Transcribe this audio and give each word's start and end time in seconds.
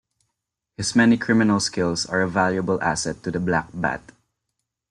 His 0.77 0.95
many 0.95 1.15
criminal 1.15 1.59
skills 1.59 2.07
are 2.07 2.21
a 2.21 2.27
valuable 2.27 2.81
asset 2.81 3.21
to 3.21 3.29
the 3.29 3.39
Black 3.39 3.67
Bat. 3.71 4.01